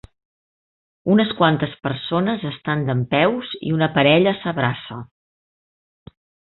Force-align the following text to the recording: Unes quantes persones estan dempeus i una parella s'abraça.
Unes 1.15 1.33
quantes 1.41 1.75
persones 1.89 2.47
estan 2.53 2.83
dempeus 2.89 3.55
i 3.69 3.77
una 3.79 3.93
parella 4.01 4.37
s'abraça. 4.43 5.03